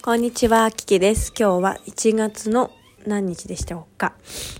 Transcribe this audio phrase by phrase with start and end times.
[0.00, 1.34] こんにちは、キキです。
[1.36, 2.70] 今日は1月の
[3.04, 4.14] 何日でしたか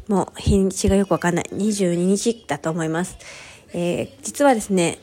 [0.09, 1.45] もう日にちがよくわかんない。
[1.53, 3.17] 22日だと思います。
[3.73, 4.99] えー、実はですね、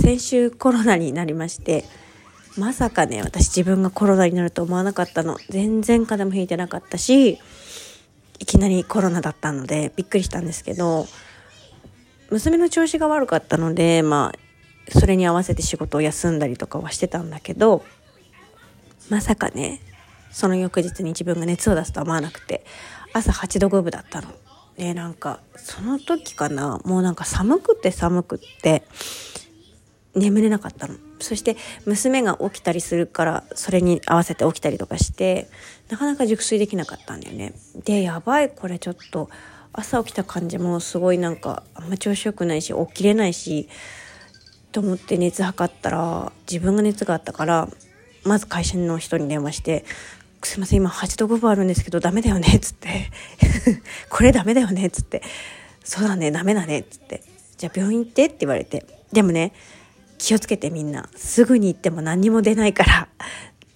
[0.00, 1.84] 先週コロナになりまして、
[2.56, 5.36] まさかね、私自分がコロナになると思わなかったの。
[5.50, 7.38] 全然風邪もひいてなかったし、
[8.38, 11.06] いきなりコロナだったのでびっくりしたんですけど、
[12.30, 17.84] 娘の調子が悪かったので、まあ、それに合わせて仕事を休んだりとかはしてたんだけど、
[19.10, 19.80] まさかね、
[20.30, 22.64] その翌日に自分が熱を出すとは思わなくて、
[23.12, 24.28] 朝8度5分だったの。
[24.76, 28.84] で、なんか、その時かな、もうなんか寒くて寒くって、
[30.14, 30.94] 眠れなかったの。
[31.20, 35.48] そして娘が起きたりするからそれに合わせて起きたりとかして
[35.88, 37.54] なかなか熟睡できなかったんだよね。
[37.84, 39.30] でやばいこれちょっと
[39.72, 43.68] 朝起きた感じもすごいなんかあんま調子よくないし起きれないし
[44.70, 47.68] と思って熱測ったら自分が熱があったから
[48.24, 49.84] まず会社の人に電話して
[50.42, 53.10] 「すいません今8度5分あるんですけどダメだよね」っつって
[54.10, 55.22] 「これダメだよね」っつって
[55.84, 57.22] 「そうだねダメだね」っつって
[57.56, 58.86] 「じゃあ病院行って」って言われて。
[59.12, 59.52] でもね
[60.18, 61.08] 気をつけてみんな。
[61.16, 63.08] すぐに行っても何にも出ないから。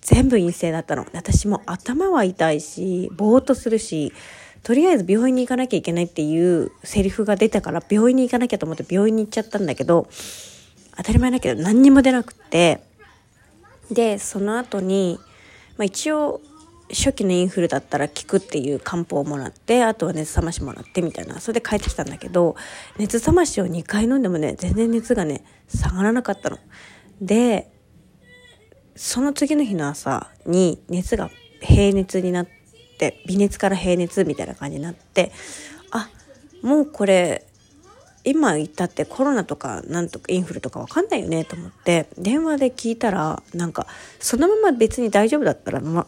[0.00, 1.06] 全部陰性だったの。
[1.12, 4.14] 私も頭は痛いしぼーっとするし
[4.62, 10.08] とりあえず病院に行かなきゃいけないっていうセリフが出たから病院に行かなきゃと思って病院に行っちゃったんだけど
[10.96, 12.87] 当たり前だけど何にも出なくって。
[13.90, 15.18] でその後に、
[15.76, 16.40] まあ、一応
[16.90, 22.56] 初期のインフルだったら効くっていう漢方をもらってあとは熱冷ましもらってみたいなそれで帰ってきたんだけど
[22.98, 26.58] 熱冷ましを2回飲んでもね全然熱がね下がらなかったの。
[27.20, 27.70] で
[28.96, 32.48] その次の日の朝に熱が平熱になっ
[32.98, 35.30] て微熱から平熱みたいな感じになって
[35.90, 36.08] あ
[36.62, 37.47] もうこれ
[38.28, 43.86] 今言ったってコロナとかなんとかインフルとかわかんないよねと思って電話で聞いたらなんか
[44.18, 46.06] そのまま別に大丈夫だったら、ま、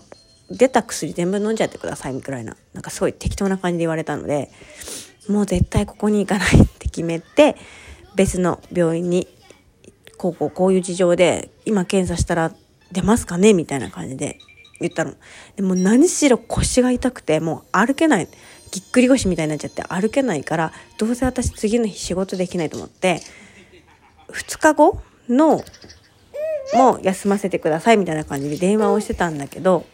[0.50, 4.50] 出た薬全部飲んじゃってくださいみたいななんかすごい適当な感じで言われたので
[5.28, 7.56] もう絶対ここに行かないって決めて
[8.16, 9.26] 別の病院に
[10.18, 12.52] こうこうこういう事情で今検査したら
[12.92, 14.38] 出ますかねみたいな感じで
[14.80, 15.14] 言ったの。
[15.56, 18.28] でも何しろ腰が痛くてもう歩けない。
[18.70, 23.20] ぎっくり腰みたいになっちゃって歩けないからどうせ私次の日仕事できないと思って
[24.28, 25.62] 2日後の
[26.74, 29.86] もう休ませてくださいみたいな感じで電話をしてたんだけど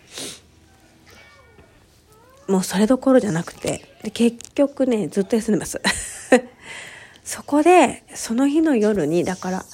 [2.49, 5.81] もうそれどころじゃなくてで結局ねずっと休んでます。
[7.25, 9.65] そこでその日の夜にだから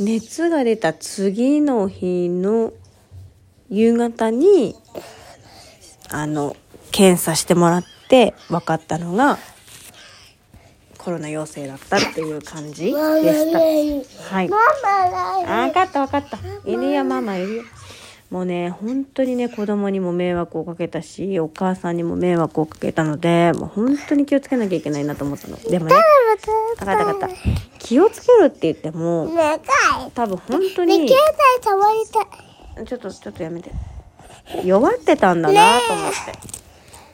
[0.00, 2.72] 熱が出た次の日の
[3.68, 4.74] 夕方に
[6.08, 6.56] あの
[6.90, 9.38] 検査してもらって分かったのが
[10.98, 13.58] コロナ陽性だったっていう感じでした。
[14.34, 14.50] はい。
[15.46, 16.38] あ分かった分かった。
[16.64, 17.62] 犬やママいるよ。
[18.30, 25.56] もうね、本当にね、子供にも迷惑をかけたし、お母さんにも迷惑をかけたので、もう本当に気をつけなきゃいけないなと思ったの。
[25.56, 25.94] でもね、
[26.78, 27.36] 分かった分かった。
[27.78, 29.28] 気をつけるって言っても、
[30.14, 31.14] 多分本当に、携
[31.56, 32.06] 帯触り
[32.76, 32.86] たい。
[32.86, 33.72] ちょっと、ちょっとやめて。
[34.64, 36.61] 弱ってたんだなと思って。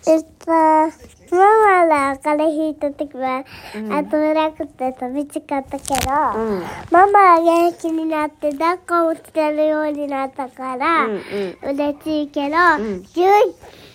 [0.07, 3.45] えっと、ママが風邪ひいた時は、
[3.77, 6.63] うんあとなくて寂しかったけど、うん。
[6.91, 11.75] ママが元気になって抱っこをしてるようになったから、うんうん。
[11.75, 13.29] 嬉しいけど、んぎゅ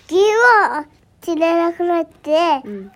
[0.07, 0.85] ぎゅを
[1.21, 2.83] 散れなくなって、うん。
[2.85, 2.91] も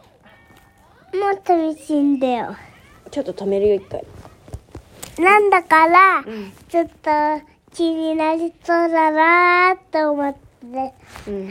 [1.34, 2.56] う寂しいんだよ。
[3.10, 4.04] ちょっと止めるよ、一回。
[5.18, 6.52] なんだから、うん。
[6.70, 7.10] ちょっと
[7.74, 10.94] 気になりそうだなーって思って、
[11.28, 11.50] うん。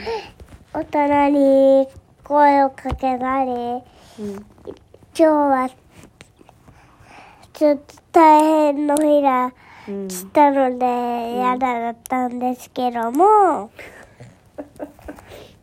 [0.77, 1.89] 大人に
[2.23, 4.35] 声をかけたり、うん。
[4.37, 4.45] 今
[5.15, 5.71] 日は
[7.55, 8.41] ちょっと大
[8.75, 9.55] 変の日が
[9.89, 10.09] うん。
[10.09, 13.71] 来たので嫌だったんですけども、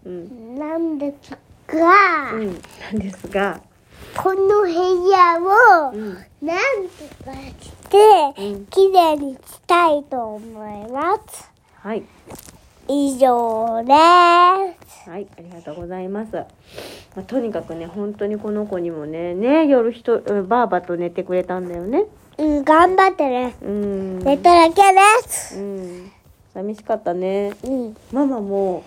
[0.03, 0.57] うん。
[0.57, 1.37] なんです
[1.67, 2.47] が、うん。
[2.47, 3.61] なんですが、
[4.17, 4.67] この部
[5.11, 6.13] 屋をうん。
[6.41, 6.57] なん
[6.89, 7.71] とかし
[8.35, 11.51] てうん綺麗にしたいと思います。
[11.83, 12.01] はい。
[12.87, 13.93] 以上で
[14.79, 14.82] す。
[15.05, 16.33] はい、ありがとうございます。
[16.33, 16.45] ま
[17.17, 22.05] あ、とにかくね、本当にこの子にもね、ね、夜ひと、うんばあばと寝てくれたんだよね。
[22.37, 23.55] うん、頑張ってね。
[23.61, 24.19] うん。
[24.19, 25.59] 寝ただけです。
[25.59, 26.11] うん。
[26.53, 27.51] 寂しかったね。
[27.63, 27.97] うん。
[28.13, 28.83] ママも、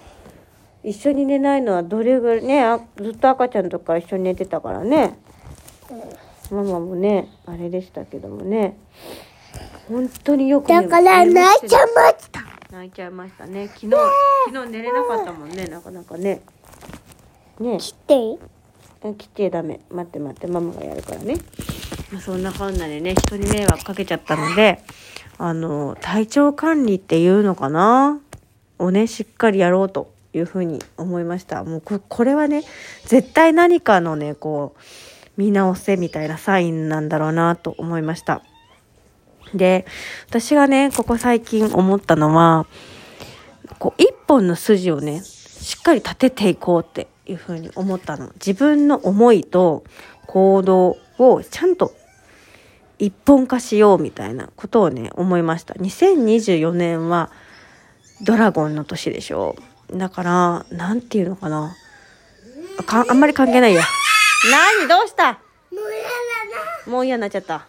[0.83, 5.19] 一緒に寝ないのはどれぐらい、ね、あずっと赤ちゃんとか一緒に寝てたからね。
[6.51, 8.77] ママもね、あれでしたけどもね。
[9.89, 12.46] 本当によく寝だから泣いちゃいました。
[12.71, 13.69] 泣いちゃいましたね。
[13.69, 13.93] 昨日、
[14.47, 16.43] 昨日寝れなかったもんね、なかなかね。
[17.61, 18.39] ね切っていい？
[19.05, 19.81] え切っちゃダメ。
[19.91, 21.37] 待って待って、ママがやるからね。
[22.13, 24.83] まあ、そんなこんなでね、人に迷惑かけちゃったので、
[25.39, 28.21] あの、体調管理っていうのかな？
[28.79, 31.63] をね、しっかりやろうというふうに思いました。
[31.63, 32.63] もうここれはね、
[33.05, 34.81] 絶対何かのね、こう、
[35.41, 38.43] 見直せみたいなサインなんだろうなと思いました。
[39.55, 39.87] で、
[40.29, 42.67] 私がね、ここ最近思ったのは、
[43.79, 48.31] こう、一本の筋をね、しっかり立てていこうっていうふうに思ったの。
[48.35, 49.85] 自分の思いと
[50.27, 51.93] 行動をちゃんと
[52.99, 55.75] 一本化しようみたいなことをね、思いました。
[55.75, 57.31] 2024年は
[58.23, 59.57] ドラゴンの年でしょ
[59.91, 59.99] う。
[59.99, 61.75] だから、なんていうのかな。
[62.85, 63.83] かあんまり関係ないや。
[64.79, 64.89] 何？
[64.89, 65.33] どうした？
[65.33, 65.39] も
[65.73, 66.93] うやだな。
[66.93, 67.67] もう嫌になっちゃった。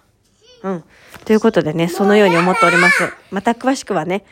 [0.63, 0.83] うん。
[1.27, 3.12] ということでね、そのように思っております。
[3.31, 4.24] また詳しくはね。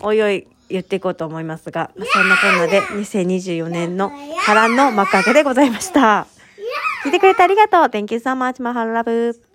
[0.00, 6.26] おいおい言っていこうと思いますが、そんなこんなで2024年の波乱の幕開けでございました。
[7.04, 7.84] 聞いてくれてありがとう。
[7.84, 9.51] Thank you so much, my love.